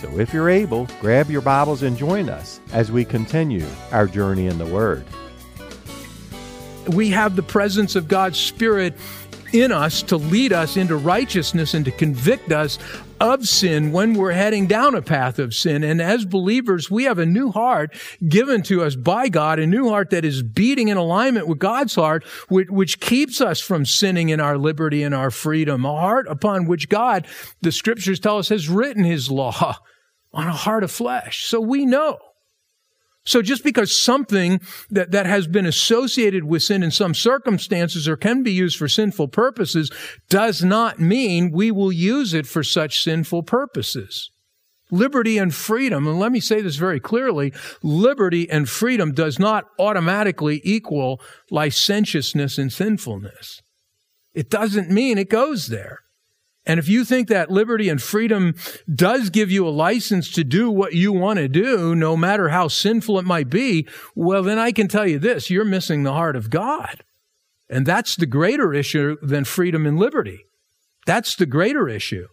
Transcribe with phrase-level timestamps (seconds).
[0.00, 4.46] So if you're able, grab your Bibles and join us as we continue our journey
[4.46, 5.04] in the Word.
[6.88, 8.94] We have the presence of God's Spirit
[9.52, 12.78] in us to lead us into righteousness and to convict us
[13.20, 15.82] of sin when we're heading down a path of sin.
[15.82, 17.94] And as believers, we have a new heart
[18.26, 21.94] given to us by God, a new heart that is beating in alignment with God's
[21.94, 26.26] heart, which, which, keeps us from sinning in our liberty and our freedom, a heart
[26.28, 27.26] upon which God,
[27.60, 29.76] the scriptures tell us, has written his law
[30.32, 31.44] on a heart of flesh.
[31.46, 32.18] So we know.
[33.28, 38.16] So just because something that, that has been associated with sin in some circumstances or
[38.16, 39.90] can be used for sinful purposes
[40.30, 44.30] does not mean we will use it for such sinful purposes.
[44.90, 49.66] Liberty and freedom, and let me say this very clearly, liberty and freedom does not
[49.78, 53.60] automatically equal licentiousness and sinfulness.
[54.32, 55.98] It doesn't mean it goes there.
[56.68, 58.54] And if you think that liberty and freedom
[58.94, 62.68] does give you a license to do what you want to do, no matter how
[62.68, 66.36] sinful it might be, well, then I can tell you this, you're missing the heart
[66.36, 67.04] of God.
[67.70, 70.44] And that's the greater issue than freedom and liberty.
[71.06, 72.28] That's the greater issue.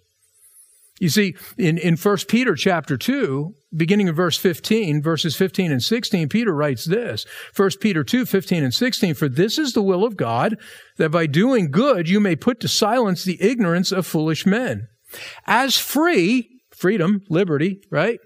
[1.00, 5.84] You see, in, in 1 Peter chapter 2, beginning of verse 15, verses 15 and
[5.84, 7.26] 16, Peter writes this.
[7.56, 10.56] 1 Peter 2, 15 and 16, For this is the will of God,
[10.98, 14.88] that by doing good you may put to silence the ignorance of foolish men.
[15.46, 18.20] As free, freedom, liberty, right?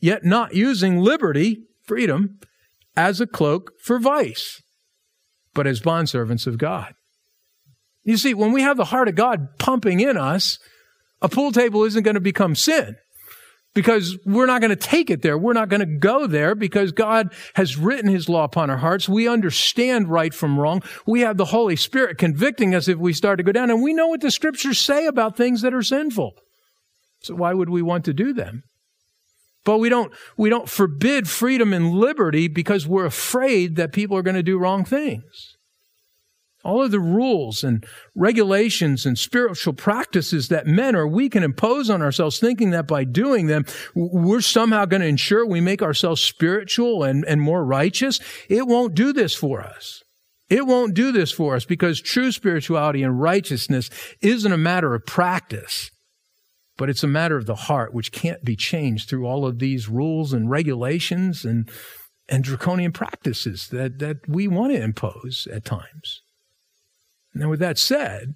[0.00, 2.38] Yet not using liberty, freedom,
[2.96, 4.62] as a cloak for vice,
[5.52, 6.94] but as bondservants of God.
[8.02, 10.58] You see, when we have the heart of God pumping in us,
[11.20, 12.96] a pool table isn't going to become sin
[13.74, 15.36] because we're not going to take it there.
[15.36, 19.08] We're not going to go there because God has written his law upon our hearts.
[19.08, 20.82] We understand right from wrong.
[21.06, 23.94] We have the Holy Spirit convicting us if we start to go down and we
[23.94, 26.32] know what the scriptures say about things that are sinful.
[27.20, 28.62] So why would we want to do them?
[29.64, 34.22] But we don't, we don't forbid freedom and liberty because we're afraid that people are
[34.22, 35.57] going to do wrong things
[36.68, 41.88] all of the rules and regulations and spiritual practices that men or we can impose
[41.88, 43.64] on ourselves, thinking that by doing them,
[43.94, 48.20] we're somehow going to ensure we make ourselves spiritual and, and more righteous.
[48.50, 50.02] It won't do this for us.
[50.50, 53.88] It won't do this for us because true spirituality and righteousness
[54.20, 55.90] isn't a matter of practice,
[56.76, 59.88] but it's a matter of the heart, which can't be changed through all of these
[59.88, 61.70] rules and regulations and,
[62.28, 66.20] and draconian practices that, that we want to impose at times.
[67.34, 68.34] Now, with that said,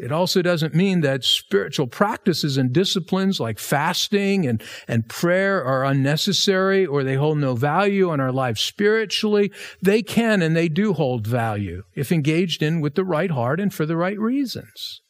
[0.00, 5.84] it also doesn't mean that spiritual practices and disciplines like fasting and, and prayer are
[5.84, 9.52] unnecessary or they hold no value in our lives spiritually.
[9.82, 13.74] They can and they do hold value if engaged in with the right heart and
[13.74, 15.02] for the right reasons.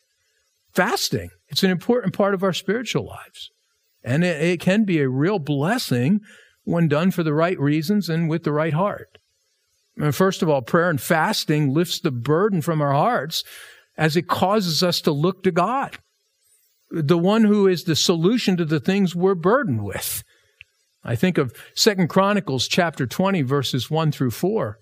[0.73, 3.51] Fasting, it's an important part of our spiritual lives.
[4.03, 6.21] And it, it can be a real blessing
[6.65, 9.19] when done for the right reasons and with the right heart.
[10.01, 13.45] Uh, first of all, prayer and fasting lifts the burden from our hearts
[13.97, 15.99] as it causes us to look to God,
[16.91, 20.23] the one who is the solution to the things we're burdened with.
[21.05, 24.79] I think of Second Chronicles chapter 20 verses 1 through 4.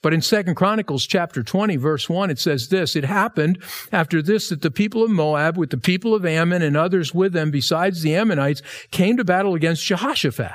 [0.00, 3.62] But in Second Chronicles chapter 20 verse 1 it says this, it happened
[3.92, 7.32] after this that the people of Moab with the people of Ammon and others with
[7.32, 10.52] them besides the Ammonites came to battle against Jehoshaphat.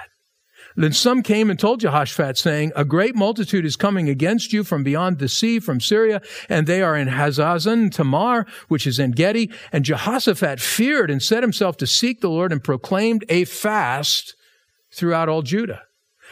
[0.77, 4.83] Then some came and told Jehoshaphat, saying, A great multitude is coming against you from
[4.83, 9.49] beyond the sea, from Syria, and they are in Hazazon Tamar, which is En Gedi.
[9.73, 14.35] And Jehoshaphat feared and set himself to seek the Lord and proclaimed a fast
[14.91, 15.86] throughout all Judah.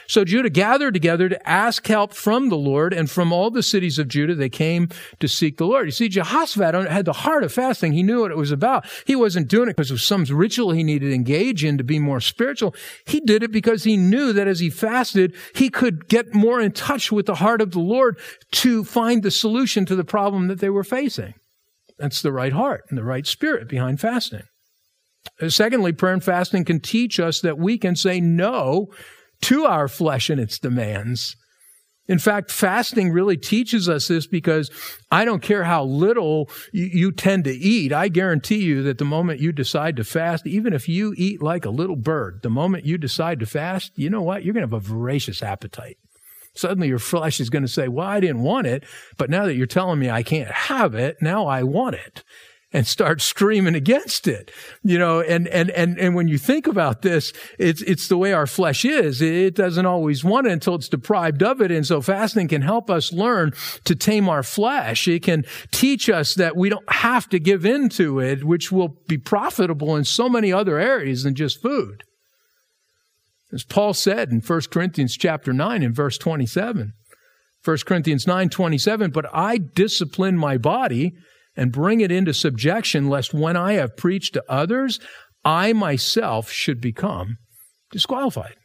[0.08, 4.00] So Judah gathered together to ask help from the Lord, and from all the cities
[4.00, 5.86] of Judah they came to seek the Lord.
[5.86, 7.94] You see, Jehoshaphat had the heart of fasting.
[7.94, 8.86] He knew what it was about.
[9.06, 12.00] He wasn't doing it because of some ritual he needed to engage in to be
[12.00, 12.76] more spiritual.
[13.06, 16.72] He did it because he knew that as he fasted, he could get more in
[16.72, 18.20] touch with the heart of the Lord
[18.54, 21.34] to find the solution to the problem that they were facing.
[21.98, 24.44] That's the right heart and the right spirit behind fasting.
[25.42, 28.90] Uh, secondly, prayer and fasting can teach us that we can say no
[29.42, 31.36] to our flesh and its demands.
[32.08, 34.70] In fact, fasting really teaches us this because
[35.10, 37.92] I don't care how little you, tend to eat.
[37.92, 41.66] I guarantee you that the moment you decide to fast, even if you eat like
[41.66, 44.44] a little bird, the moment you decide to fast, you know what?
[44.44, 45.98] You're going to have a voracious appetite.
[46.54, 48.84] Suddenly your flesh is going to say, well, I didn't want it,
[49.18, 52.24] but now that you're telling me I can't have it, now I want it
[52.76, 54.52] and start screaming against it.
[54.84, 58.34] You know, and, and, and, and when you think about this, it's, it's the way
[58.34, 59.22] our flesh is.
[59.22, 61.72] It doesn't always want it until it's deprived of it.
[61.72, 63.54] And so fasting can help us learn
[63.86, 65.08] to tame our flesh.
[65.08, 68.98] It can teach us that we don't have to give in to it, which will
[69.08, 72.04] be profitable in so many other areas than just food.
[73.54, 76.92] As Paul said in 1 Corinthians chapter 9 and verse 27,
[77.64, 81.14] 1 Corinthians 9, 27, but I discipline my body
[81.56, 85.00] and bring it into subjection, lest when I have preached to others,
[85.44, 87.38] I myself should become
[87.92, 88.56] disqualified.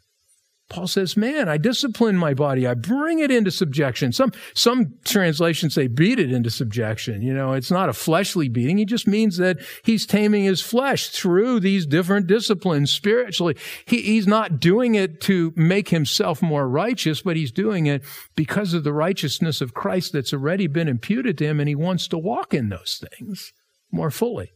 [0.70, 2.64] Paul says, man, I discipline my body.
[2.64, 4.12] I bring it into subjection.
[4.12, 7.22] Some, some translations say beat it into subjection.
[7.22, 8.78] You know, it's not a fleshly beating.
[8.78, 13.56] He just means that he's taming his flesh through these different disciplines spiritually.
[13.84, 18.04] He, he's not doing it to make himself more righteous, but he's doing it
[18.36, 21.58] because of the righteousness of Christ that's already been imputed to him.
[21.58, 23.52] And he wants to walk in those things
[23.90, 24.52] more fully.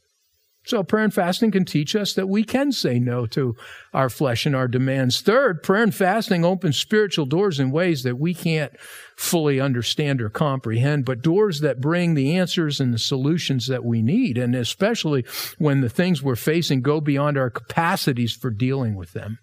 [0.66, 3.54] So prayer and fasting can teach us that we can say no to
[3.92, 5.20] our flesh and our demands.
[5.20, 8.72] Third, prayer and fasting opens spiritual doors in ways that we can't
[9.14, 14.00] fully understand or comprehend, but doors that bring the answers and the solutions that we
[14.00, 14.38] need.
[14.38, 15.24] And especially
[15.58, 19.38] when the things we're facing go beyond our capacities for dealing with them.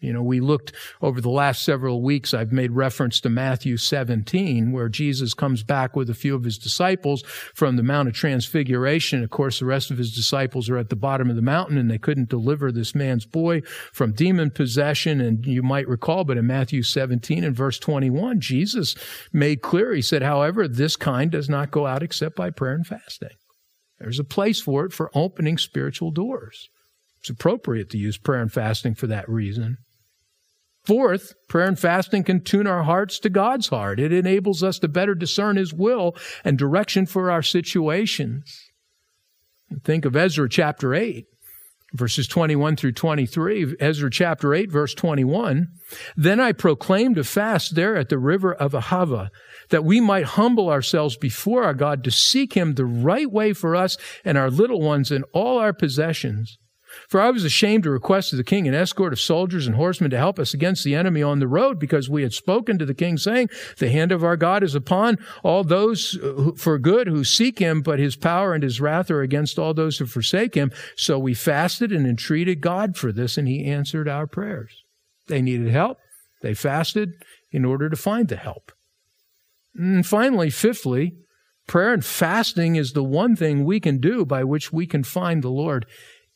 [0.00, 4.72] You know, we looked over the last several weeks, I've made reference to Matthew 17,
[4.72, 7.22] where Jesus comes back with a few of his disciples
[7.54, 9.22] from the Mount of Transfiguration.
[9.22, 11.90] Of course, the rest of his disciples are at the bottom of the mountain and
[11.90, 13.60] they couldn't deliver this man's boy
[13.92, 15.20] from demon possession.
[15.20, 18.94] And you might recall, but in Matthew 17 and verse 21, Jesus
[19.34, 22.86] made clear, he said, however, this kind does not go out except by prayer and
[22.86, 23.36] fasting.
[23.98, 26.70] There's a place for it for opening spiritual doors.
[27.20, 29.76] It's appropriate to use prayer and fasting for that reason.
[30.90, 34.00] Fourth, prayer and fasting can tune our hearts to God's heart.
[34.00, 38.72] It enables us to better discern His will and direction for our situations.
[39.84, 41.26] Think of Ezra chapter 8,
[41.94, 43.76] verses 21 through 23.
[43.78, 45.68] Ezra chapter 8, verse 21.
[46.16, 49.28] Then I proclaimed a fast there at the river of Ahava,
[49.68, 53.76] that we might humble ourselves before our God to seek Him the right way for
[53.76, 56.58] us and our little ones and all our possessions.
[57.08, 60.10] For I was ashamed to request of the king an escort of soldiers and horsemen
[60.10, 62.94] to help us against the enemy on the road, because we had spoken to the
[62.94, 67.24] king, saying, The hand of our God is upon all those uh, for good who
[67.24, 70.72] seek him, but his power and his wrath are against all those who forsake him.
[70.96, 74.84] So we fasted and entreated God for this, and he answered our prayers.
[75.28, 75.98] They needed help.
[76.42, 77.12] They fasted
[77.52, 78.72] in order to find the help.
[79.74, 81.14] And finally, fifthly,
[81.66, 85.42] prayer and fasting is the one thing we can do by which we can find
[85.42, 85.86] the Lord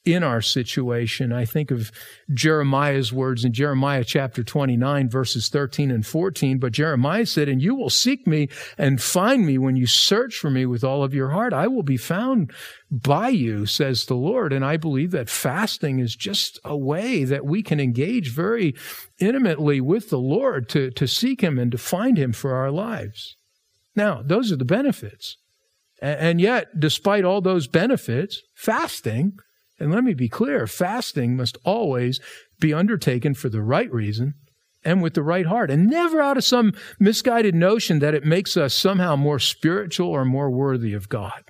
[0.04, 1.32] in our situation.
[1.32, 1.90] I think of
[2.32, 6.58] Jeremiah's words in Jeremiah chapter 29, verses 13 and 14.
[6.58, 10.50] But Jeremiah said, And you will seek me and find me when you search for
[10.50, 11.52] me with all of your heart.
[11.52, 12.52] I will be found
[12.90, 14.52] by you, says the Lord.
[14.52, 18.74] And I believe that fasting is just a way that we can engage very
[19.18, 23.36] intimately with the Lord to, to seek him and to find him for our lives.
[23.96, 25.38] Now, those are the benefits.
[26.02, 29.38] And yet, despite all those benefits, fasting
[29.78, 32.20] and let me be clear fasting must always
[32.60, 34.34] be undertaken for the right reason
[34.84, 38.56] and with the right heart, and never out of some misguided notion that it makes
[38.56, 41.42] us somehow more spiritual or more worthy of God.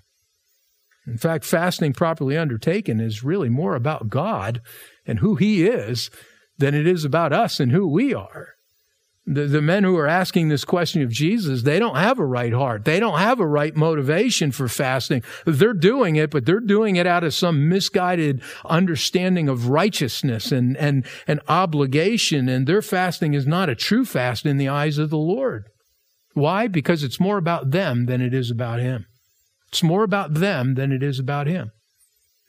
[1.07, 4.61] In fact, fasting properly undertaken is really more about God
[5.05, 6.11] and who He is
[6.59, 8.55] than it is about us and who we are.
[9.27, 12.53] The, the men who are asking this question of Jesus, they don't have a right
[12.53, 12.85] heart.
[12.85, 15.23] They don't have a right motivation for fasting.
[15.47, 20.77] They're doing it, but they're doing it out of some misguided understanding of righteousness and,
[20.77, 22.51] and, and obligation.
[22.51, 25.71] And their fasting is not a true fast in the eyes of the Lord.
[26.35, 26.69] Why?
[26.69, 29.07] Because it's more about them than it is about Him.
[29.69, 31.71] It's more about them than it is about Him.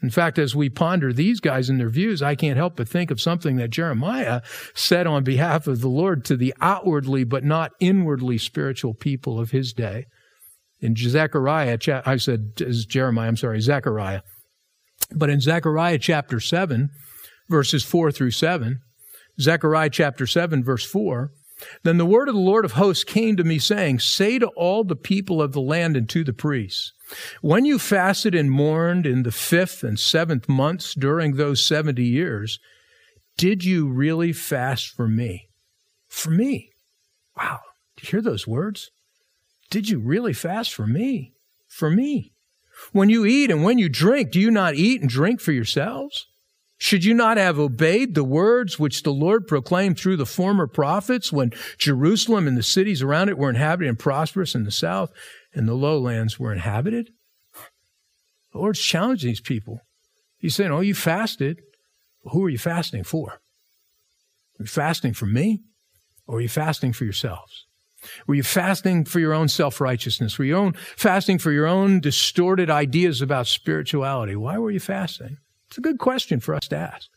[0.06, 3.10] In fact, as we ponder these guys and their views, I can't help but think
[3.10, 4.44] of something that Jeremiah
[4.76, 9.50] said on behalf of the Lord to the outwardly but not inwardly spiritual people of
[9.50, 10.06] his day.
[10.80, 12.52] In Zechariah, I said
[12.88, 14.22] Jeremiah, I'm sorry, Zechariah.
[15.12, 16.90] But in Zechariah chapter 7,
[17.50, 18.82] verses 4 through 7,
[19.42, 21.32] Zechariah chapter 7, verse 4,
[21.84, 24.84] then the word of the Lord of hosts came to me, saying, Say to all
[24.84, 26.92] the people of the land and to the priests,
[27.42, 32.60] when you fasted and mourned in the fifth and seventh months during those 70 years,
[33.38, 35.50] did you really fast for me?
[36.08, 36.72] For me.
[37.38, 37.60] Wow.
[37.96, 38.92] Did you hear those words?
[39.70, 41.34] Did you really fast for me?
[41.68, 42.34] For me.
[42.92, 46.28] When you eat and when you drink, do you not eat and drink for yourselves?
[46.78, 51.32] Should you not have obeyed the words which the Lord proclaimed through the former prophets
[51.32, 55.12] when Jerusalem and the cities around it were inhabited and prosperous in the south
[55.54, 57.12] and the lowlands were inhabited?
[58.52, 59.80] The Lord's challenging these people.
[60.38, 61.62] He's saying, Oh, you fasted.
[62.24, 63.32] Who are you fasting for?
[64.60, 65.64] Are you fasting for me
[66.28, 67.66] or are you fasting for yourselves?
[68.28, 70.38] Were you fasting for your own self righteousness?
[70.38, 74.36] Were you own, fasting for your own distorted ideas about spirituality?
[74.36, 75.38] Why were you fasting?
[75.76, 77.10] It's a good question for us to ask.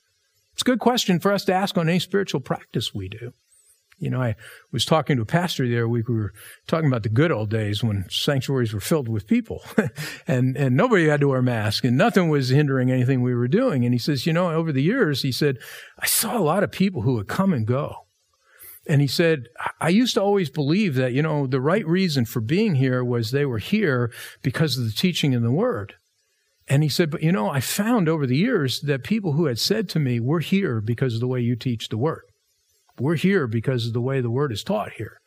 [0.52, 3.32] It's a good question for us to ask on any spiritual practice we do.
[4.00, 4.34] You know, I
[4.72, 6.08] was talking to a pastor the other week.
[6.08, 6.32] We were
[6.66, 9.62] talking about the good old days when sanctuaries were filled with people
[10.26, 13.84] and, and nobody had to wear masks and nothing was hindering anything we were doing.
[13.84, 15.58] And he says, you know, over the years, he said,
[15.96, 18.06] I saw a lot of people who would come and go.
[18.88, 19.46] And he said,
[19.80, 23.30] I used to always believe that, you know, the right reason for being here was
[23.30, 24.12] they were here
[24.42, 25.94] because of the teaching in the word.
[26.68, 29.58] And he said, but you know, I found over the years that people who had
[29.58, 32.22] said to me, we're here because of the way you teach the word.
[32.98, 35.20] We're here because of the way the word is taught here.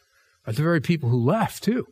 [0.46, 1.88] Are the very people who left too.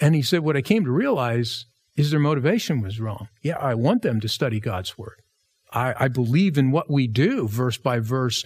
[0.00, 1.66] And he said, what I came to realize
[1.96, 3.28] is their motivation was wrong.
[3.42, 5.22] Yeah, I want them to study God's word.
[5.72, 8.44] I, I believe in what we do, verse by verse,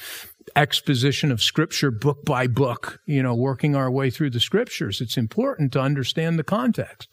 [0.55, 5.01] exposition of scripture, book by book, you know, working our way through the scriptures.
[5.01, 7.09] It's important to understand the context.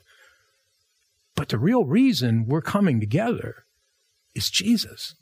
[1.37, 3.63] But the real reason we're coming together
[4.33, 5.15] is Jesus.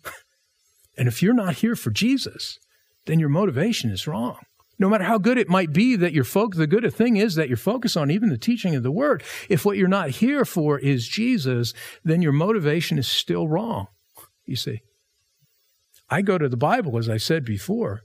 [0.97, 2.57] and if you're not here for Jesus,
[3.05, 4.37] then your motivation is wrong.
[4.79, 7.49] No matter how good it might be that your folk, the good thing is that
[7.49, 9.23] you're focused on even the teaching of the word.
[9.49, 13.87] If what you're not here for is Jesus, then your motivation is still wrong.
[14.45, 14.79] You see,
[16.09, 18.03] I go to the Bible, as I said before,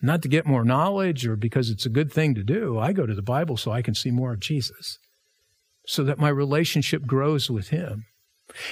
[0.00, 2.78] not to get more knowledge or because it's a good thing to do.
[2.78, 4.98] I go to the Bible so I can see more of Jesus,
[5.90, 8.06] so that my relationship grows with Him.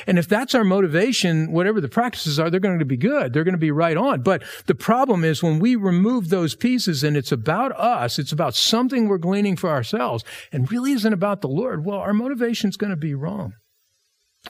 [0.07, 3.33] And if that's our motivation, whatever the practices are, they're going to be good.
[3.33, 4.23] They're going to be right on.
[4.23, 8.55] But the problem is when we remove those pieces and it's about us, it's about
[8.55, 12.77] something we're gleaning for ourselves and really isn't about the Lord, well, our motivation is
[12.77, 13.55] going to be wrong.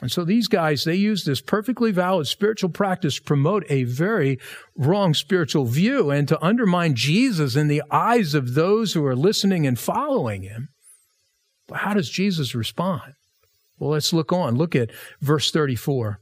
[0.01, 4.39] And so these guys, they use this perfectly valid spiritual practice to promote a very
[4.75, 9.67] wrong spiritual view and to undermine Jesus in the eyes of those who are listening
[9.67, 10.69] and following him.
[11.69, 13.13] But how does Jesus respond?
[13.77, 14.55] Well, let's look on.
[14.55, 16.19] Look at verse 34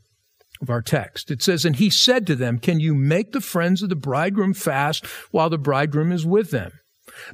[0.62, 1.32] of our text.
[1.32, 4.54] It says, And he said to them, Can you make the friends of the bridegroom
[4.54, 6.74] fast while the bridegroom is with them?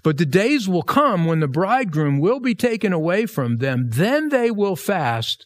[0.04, 3.90] But the days will come when the bridegroom will be taken away from them.
[3.90, 5.46] Then they will fast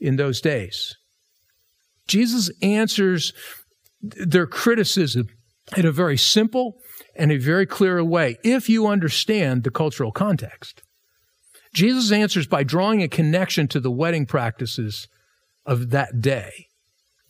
[0.00, 0.96] in those days.
[2.06, 3.32] Jesus answers
[4.02, 5.28] their criticism
[5.76, 6.78] in a very simple
[7.16, 10.81] and a very clear way if you understand the cultural context.
[11.82, 15.08] Jesus answers by drawing a connection to the wedding practices
[15.66, 16.68] of that day.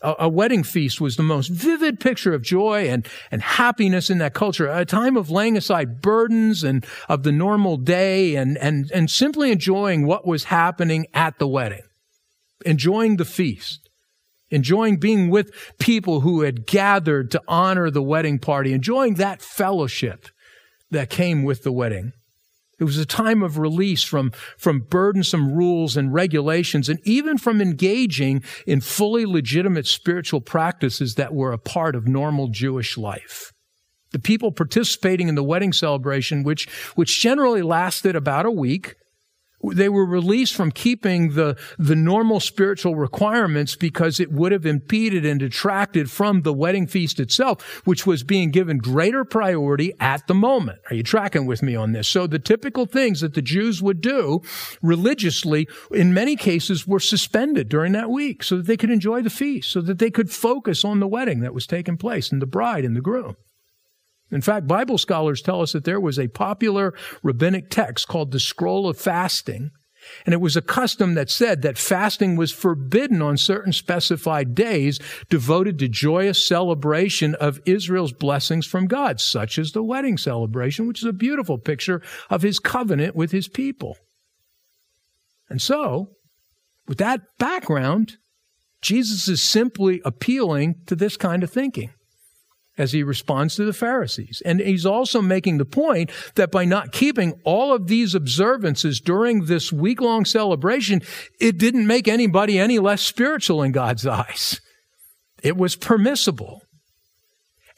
[0.02, 4.18] A, a, wedding feast was the most vivid picture of joy and, and happiness in
[4.18, 8.90] that culture, a time of laying aside burdens and of the normal day and, and,
[8.92, 11.84] and simply enjoying what was happening at the wedding,
[12.66, 13.88] enjoying the feast,
[14.50, 20.28] enjoying being with people who had gathered to honor the wedding party, enjoying that fellowship
[20.90, 22.12] that came with the wedding.
[22.82, 27.60] It was a time of release from, from burdensome rules and regulations and even from
[27.60, 33.52] engaging in fully legitimate spiritual practices that were a part of normal Jewish life.
[34.10, 38.96] The people participating in the wedding celebration, which, which generally lasted about a week,
[39.62, 45.24] they were released from keeping the, the normal spiritual requirements because it would have impeded
[45.24, 50.34] and detracted from the wedding feast itself, which was being given greater priority at the
[50.34, 50.80] moment.
[50.90, 52.08] Are you tracking with me on this?
[52.08, 54.42] So the typical things that the Jews would do
[54.82, 59.30] religiously, in many cases, were suspended during that week so that they could enjoy the
[59.30, 62.46] feast, so that they could focus on the wedding that was taking place and the
[62.46, 63.36] bride and the groom.
[64.32, 68.40] In fact, Bible scholars tell us that there was a popular rabbinic text called the
[68.40, 69.70] Scroll of Fasting,
[70.24, 74.98] and it was a custom that said that fasting was forbidden on certain specified days
[75.28, 81.00] devoted to joyous celebration of Israel's blessings from God, such as the wedding celebration, which
[81.00, 83.96] is a beautiful picture of his covenant with his people.
[85.48, 86.16] And so,
[86.88, 88.16] with that background,
[88.80, 91.90] Jesus is simply appealing to this kind of thinking
[92.82, 94.42] as he responds to the Pharisees.
[94.44, 99.44] And he's also making the point that by not keeping all of these observances during
[99.44, 101.00] this week long celebration,
[101.40, 104.60] it didn't make anybody any less spiritual in God's eyes.
[105.44, 106.62] It was permissible.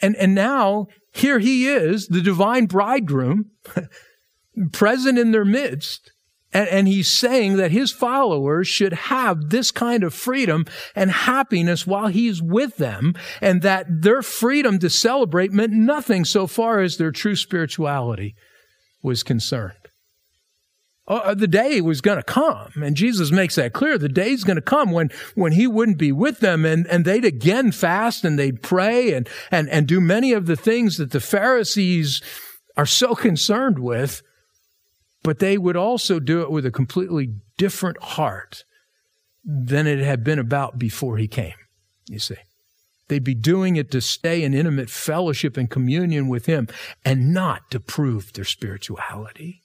[0.00, 3.50] And, and now here he is, the divine bridegroom,
[4.72, 6.12] present in their midst.
[6.54, 11.86] And, and, he's saying that his followers should have this kind of freedom and happiness
[11.86, 16.96] while he's with them, and that their freedom to celebrate meant nothing so far as
[16.96, 18.34] their true spirituality
[19.02, 19.74] was concerned.
[21.06, 23.98] Uh, the day was going to come, and Jesus makes that clear.
[23.98, 27.26] The day's going to come when, when he wouldn't be with them, and, and they'd
[27.26, 31.20] again fast and they'd pray and, and, and do many of the things that the
[31.20, 32.22] Pharisees
[32.74, 34.22] are so concerned with
[35.24, 38.64] but they would also do it with a completely different heart
[39.44, 41.54] than it had been about before he came,
[42.06, 42.36] you see.
[43.08, 46.68] They'd be doing it to stay in intimate fellowship and communion with him
[47.04, 49.62] and not to prove their spirituality.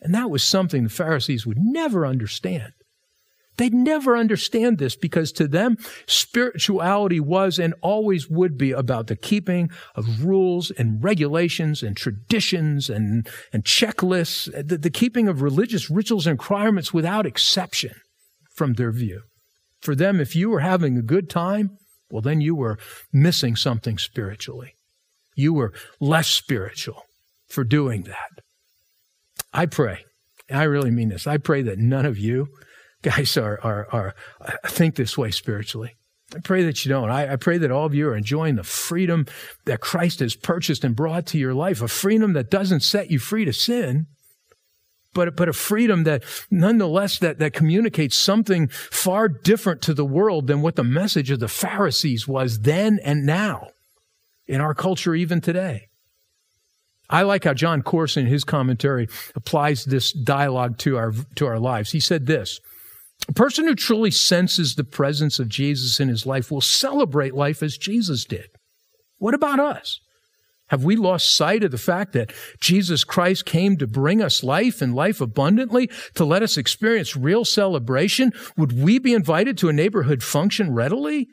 [0.00, 2.72] And that was something the Pharisees would never understand.
[3.58, 9.16] They'd never understand this because to them, spirituality was and always would be about the
[9.16, 15.90] keeping of rules and regulations and traditions and, and checklists, the, the keeping of religious
[15.90, 17.92] rituals and requirements without exception
[18.54, 19.22] from their view.
[19.80, 21.76] For them, if you were having a good time,
[22.10, 22.78] well, then you were
[23.12, 24.74] missing something spiritually.
[25.34, 27.02] You were less spiritual
[27.48, 28.30] for doing that.
[29.52, 30.04] I pray,
[30.50, 32.48] I really mean this, I pray that none of you
[33.02, 34.14] guys are, are, are
[34.66, 35.96] think this way spiritually.
[36.34, 37.10] I pray that you don't.
[37.10, 39.26] I, I, pray that all of you are enjoying the freedom
[39.66, 43.18] that Christ has purchased and brought to your life, a freedom that doesn't set you
[43.18, 44.06] free to sin,
[45.14, 50.46] but, but a freedom that nonetheless that, that communicates something far different to the world
[50.46, 53.68] than what the message of the Pharisees was then and now
[54.46, 55.88] in our culture even today.
[57.10, 61.58] I like how Jon Courson, in his commentary applies this dialogue to our, to our
[61.58, 61.92] lives.
[61.92, 62.58] He said this,
[63.28, 67.62] a person who truly senses the presence of Jesus in his life will celebrate life
[67.62, 68.48] as Jesus did.
[69.18, 70.00] What about us?
[70.68, 74.80] Have we lost sight of the fact that Jesus Christ came to bring us life
[74.80, 78.32] and life abundantly, to let us experience real celebration?
[78.56, 81.28] Would we be invited to a neighborhood function readily?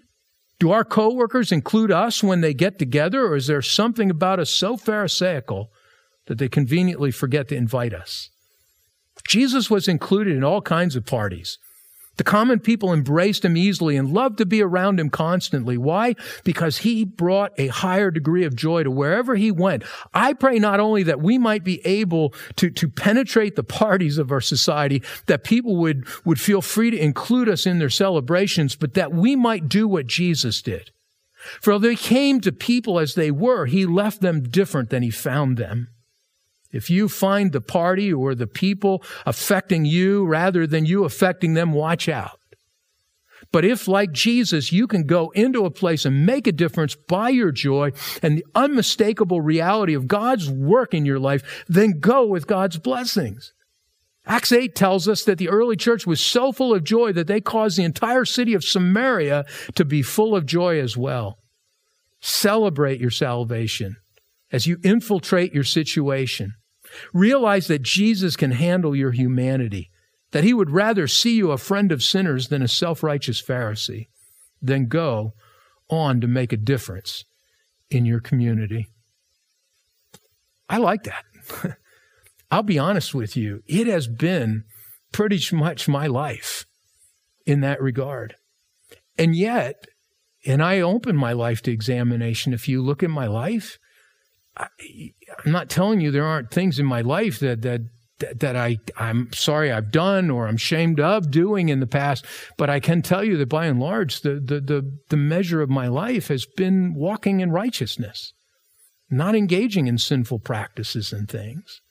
[0.59, 4.49] Do our coworkers include us when they get together, or is there something about us
[4.49, 5.67] so pharisaical
[6.27, 8.29] that they conveniently forget to invite us?
[9.25, 11.57] Jesus was included in all kinds of parties.
[12.19, 15.77] The common people embraced him easily and loved to be around him constantly.
[15.77, 16.17] Why?
[16.43, 19.85] Because he brought a higher degree of joy to wherever he went.
[20.13, 24.33] I pray not only that we might be able to, to penetrate the parties of
[24.33, 28.95] our society, that people would, would feel free to include us in their celebrations, but
[28.95, 30.91] that we might do what Jesus did.
[31.61, 35.09] For although he came to people as they were, he left them different than he
[35.09, 35.87] found them.
[36.71, 41.71] If you find the party or the people affecting you rather than you affecting them,
[41.71, 42.39] watch out.
[43.51, 47.29] But if, like Jesus, you can go into a place and make a difference by
[47.29, 52.45] your joy and the unmistakable reality of God's work in your life, then go with
[52.45, 53.53] God's blessings.
[54.25, 57.41] Acts 8 tells us that the early church was so full of joy that they
[57.41, 61.39] caused the entire city of Samaria to be full of joy as well.
[62.19, 63.95] Celebrate your salvation
[64.51, 66.53] as you infiltrate your situation.
[67.13, 69.91] Realize that Jesus can handle your humanity,
[70.31, 74.07] that he would rather see you a friend of sinners than a self righteous Pharisee.
[74.61, 75.33] Then go
[75.89, 77.25] on to make a difference
[77.89, 78.87] in your community.
[80.67, 81.25] I like that.
[82.51, 84.63] I'll be honest with you, it has been
[85.11, 86.65] pretty much my life
[87.45, 88.35] in that regard.
[89.17, 89.85] And yet,
[90.45, 92.53] and I open my life to examination.
[92.53, 93.77] If you look at my life,
[94.59, 94.67] I,
[95.45, 97.81] am not telling you there aren't things in my life that that
[98.39, 102.25] that I I'm sorry I've done or I'm ashamed of doing in the past,
[102.57, 105.69] but I can tell you that by and large the the the, the measure of
[105.69, 108.33] my life has been walking in righteousness,
[109.09, 111.81] not engaging in sinful practices and things.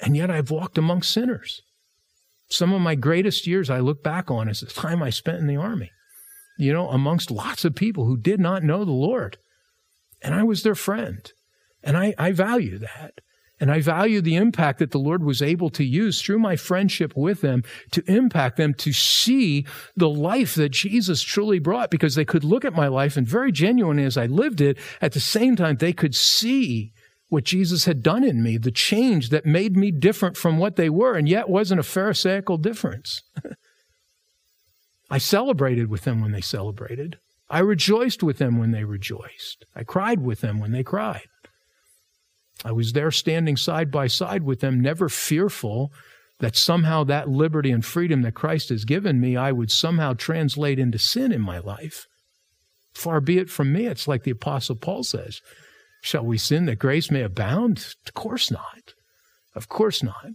[0.00, 1.60] And yet I've walked among sinners.
[2.48, 5.46] Some of my greatest years I look back on is the time I spent in
[5.46, 5.90] the army.
[6.58, 9.38] You know, amongst lots of people who did not know the Lord.
[10.20, 11.30] And I was their friend.
[11.82, 13.20] And I, I value that.
[13.60, 17.12] And I value the impact that the Lord was able to use through my friendship
[17.14, 19.64] with them to impact them to see
[19.94, 23.52] the life that Jesus truly brought because they could look at my life and very
[23.52, 26.92] genuinely as I lived it, at the same time, they could see
[27.28, 30.90] what Jesus had done in me, the change that made me different from what they
[30.90, 33.22] were, and yet wasn't a Pharisaical difference.
[35.08, 37.18] I celebrated with them when they celebrated.
[37.48, 39.66] I rejoiced with them when they rejoiced.
[39.76, 41.28] I cried with them when they cried.
[42.64, 45.92] I was there standing side by side with them, never fearful
[46.38, 50.78] that somehow that liberty and freedom that Christ has given me, I would somehow translate
[50.78, 52.06] into sin in my life.
[52.94, 53.86] Far be it from me.
[53.86, 55.40] It's like the Apostle Paul says
[56.02, 57.94] Shall we sin that grace may abound?
[58.06, 58.94] Of course not.
[59.54, 60.30] Of course not.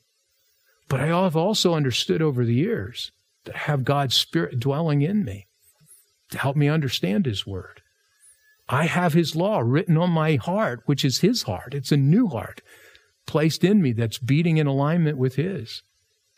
[0.87, 3.11] But I have also understood over the years
[3.43, 5.47] that I have God's Spirit dwelling in me
[6.31, 7.81] to help me understand His Word.
[8.69, 11.73] I have His law written on my heart, which is His heart.
[11.73, 12.61] It's a new heart
[13.25, 15.81] placed in me that's beating in alignment with His.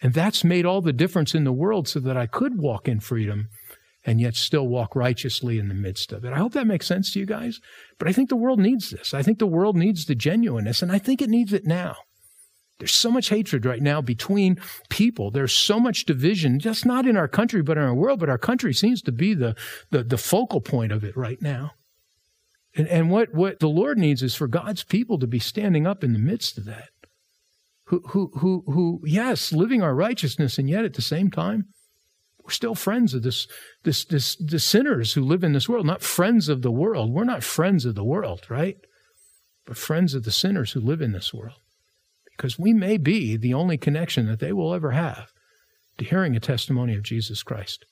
[0.01, 2.99] And that's made all the difference in the world so that I could walk in
[2.99, 3.49] freedom
[4.05, 6.31] and yet still walk righteously in the midst of it.
[6.31, 7.59] I hope that makes sense to you guys.
[7.97, 9.13] But I think the world needs this.
[9.13, 11.95] I think the world needs the genuineness, and I think it needs it now.
[12.79, 15.31] There's so much hatred right now between people.
[15.31, 18.21] There's so much division, just not in our country, but in our world.
[18.21, 19.53] But our country seems to be the,
[19.89, 21.71] the, the focal point of it right now.
[22.75, 26.03] And, and what, what the Lord needs is for God's people to be standing up
[26.03, 26.89] in the midst of that.
[27.85, 31.65] Who, who, who, who, yes, living our righteousness, and yet at the same time,
[32.43, 33.47] we're still friends of this,
[33.83, 37.11] this, this, the sinners who live in this world, not friends of the world.
[37.11, 38.77] We're not friends of the world, right?
[39.65, 41.59] But friends of the sinners who live in this world
[42.39, 45.33] because we may be the only connection that they will ever have
[45.97, 47.85] to hearing a testimony of Jesus Christ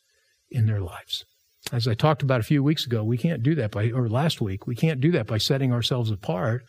[0.49, 1.25] in their lives.
[1.71, 4.39] As I talked about a few weeks ago, we can't do that by, or last
[4.39, 6.63] week, we can't do that by setting ourselves apart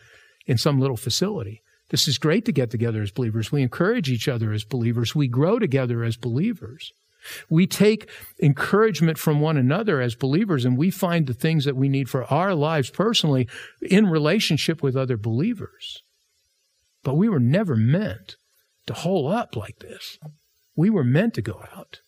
[0.46, 1.62] in some little facility.
[1.90, 3.52] This is great to get together as believers.
[3.52, 5.14] We encourage each other as believers.
[5.14, 6.92] We grow together as believers.
[7.48, 8.11] We take
[8.42, 12.24] encouragement from one another as believers and we find the things that we need for
[12.32, 13.48] our lives personally
[13.82, 16.02] in relationship with other believers.
[17.02, 18.37] But we were never meant
[18.87, 20.18] to hole up like this.
[20.76, 22.00] We were meant to go out.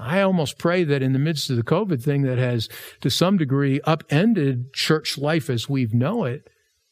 [0.00, 2.68] I almost pray that in the midst of the COVID thing that has,
[3.02, 6.48] to some degree, upended church life as we know it,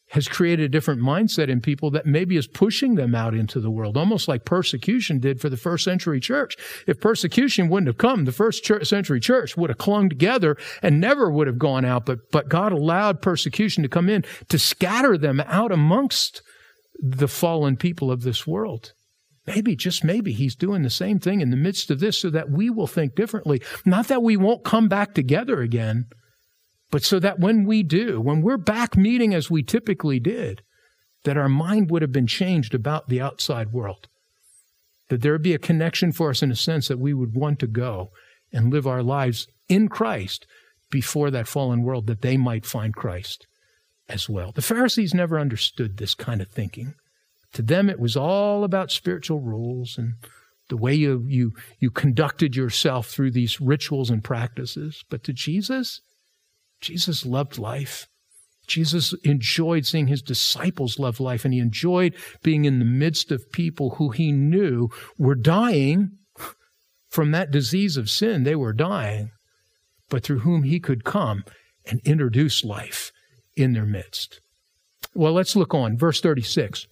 [0.09, 3.69] has created a different mindset in people that maybe is pushing them out into the
[3.69, 6.55] world, almost like persecution did for the first century church.
[6.87, 10.99] If persecution wouldn't have come, the first church, century church would have clung together and
[10.99, 12.05] never would have gone out.
[12.05, 16.41] But, but God allowed persecution to come in to scatter them out amongst
[16.99, 18.93] the fallen people of this world.
[19.49, 22.51] Maybe, just maybe, he's doing the same thing in the midst of this so that
[22.51, 23.61] we will think differently.
[23.83, 26.05] Not that we won't come back together again,
[26.91, 30.61] but so that when we do, when we're back meeting as we typically did,
[31.23, 34.07] that our mind would have been changed about the outside world.
[35.09, 37.59] That there would be a connection for us in a sense that we would want
[37.59, 38.09] to go
[38.53, 40.45] and live our lives in Christ
[40.91, 43.47] before that fallen world, that they might find Christ
[44.07, 44.51] as well.
[44.51, 46.93] The Pharisees never understood this kind of thinking.
[47.53, 50.13] To them, it was all about spiritual rules and
[50.69, 55.03] the way you, you, you conducted yourself through these rituals and practices.
[55.09, 56.01] But to Jesus,
[56.79, 58.07] Jesus loved life.
[58.67, 63.51] Jesus enjoyed seeing his disciples love life, and he enjoyed being in the midst of
[63.51, 66.11] people who he knew were dying
[67.09, 68.43] from that disease of sin.
[68.43, 69.31] They were dying,
[70.07, 71.43] but through whom he could come
[71.87, 73.11] and introduce life
[73.55, 74.39] in their midst.
[75.15, 75.97] Well, let's look on.
[75.97, 76.85] Verse 36.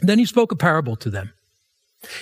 [0.00, 1.32] Then he spoke a parable to them.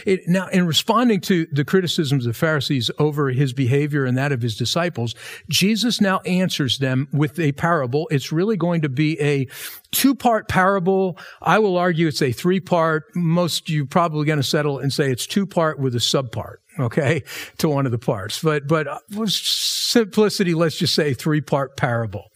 [0.04, 4.42] It, now, in responding to the criticisms of Pharisees over his behavior and that of
[4.42, 5.14] his disciples,
[5.48, 8.08] Jesus now answers them with a parable.
[8.10, 9.46] It's really going to be a
[9.92, 11.16] two-part parable.
[11.40, 13.14] I will argue it's a three-part.
[13.14, 16.56] Most you're probably going to settle and say it's two-part with a subpart.
[16.80, 17.24] Okay,
[17.58, 22.30] to one of the parts, but but uh, for simplicity, let's just say three-part parable.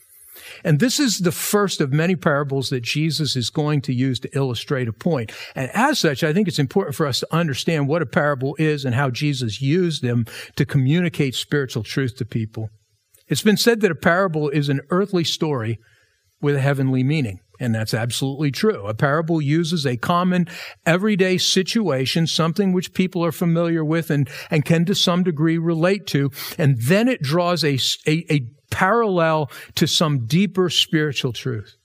[0.64, 4.37] And this is the first of many parables that Jesus is going to use to
[4.37, 5.33] illustrate a point.
[5.55, 8.85] And as such, I think it's important for us to understand what a parable is
[8.85, 12.68] and how Jesus used them to communicate spiritual truth to people.
[13.29, 15.79] It's been said that a parable is an earthly story
[16.40, 17.40] with a heavenly meaning.
[17.61, 18.87] And that's absolutely true.
[18.87, 20.48] A parable uses a common
[20.85, 26.07] everyday situation, something which people are familiar with and, and can to some degree relate
[26.09, 26.31] to.
[26.59, 28.40] And then it draws a, a, a
[28.73, 31.77] parallel to some deeper spiritual truth.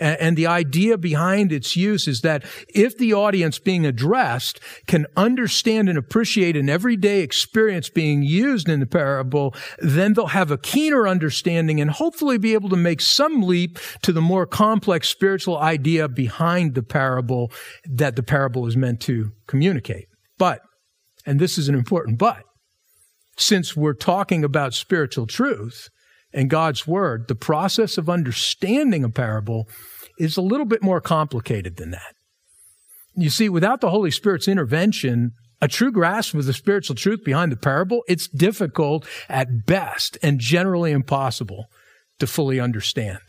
[0.00, 2.42] And the idea behind its use is that
[2.74, 8.80] if the audience being addressed can understand and appreciate an everyday experience being used in
[8.80, 13.42] the parable, then they'll have a keener understanding and hopefully be able to make some
[13.42, 17.52] leap to the more complex spiritual idea behind the parable
[17.84, 20.08] that the parable is meant to communicate.
[20.38, 20.62] But,
[21.26, 22.42] and this is an important but,
[23.36, 25.90] since we're talking about spiritual truth,
[26.32, 29.68] and God's Word, the process of understanding a parable
[30.18, 32.14] is a little bit more complicated than that.
[33.14, 37.52] You see, without the Holy Spirit's intervention, a true grasp of the spiritual truth behind
[37.52, 41.66] the parable, it's difficult at best and generally impossible
[42.18, 43.20] to fully understand.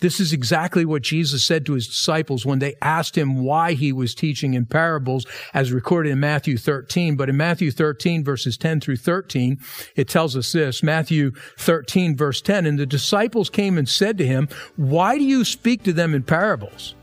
[0.00, 3.92] This is exactly what Jesus said to his disciples when they asked him why he
[3.92, 7.16] was teaching in parables as recorded in Matthew 13.
[7.16, 9.58] But in Matthew 13 verses 10 through 13,
[9.94, 14.26] it tells us this, Matthew 13 verse 10, and the disciples came and said to
[14.26, 16.94] him, why do you speak to them in parables?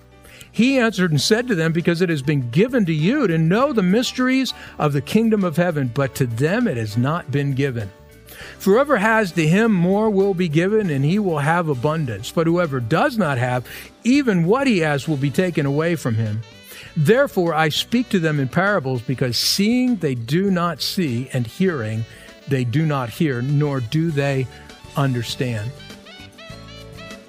[0.51, 3.73] He answered and said to them, Because it has been given to you to know
[3.73, 7.89] the mysteries of the kingdom of heaven, but to them it has not been given.
[8.63, 12.31] Whoever has to him more will be given, and he will have abundance.
[12.31, 13.67] But whoever does not have,
[14.03, 16.41] even what he has will be taken away from him.
[16.95, 22.05] Therefore I speak to them in parables, because seeing they do not see, and hearing
[22.47, 24.47] they do not hear, nor do they
[24.95, 25.71] understand.